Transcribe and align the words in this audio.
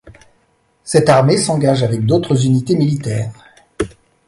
Cette 0.83 1.09
armée 1.09 1.37
s'engage 1.37 1.83
avec 1.83 2.07
d'autres 2.07 2.43
unités 2.47 2.75
militaires. 2.75 3.53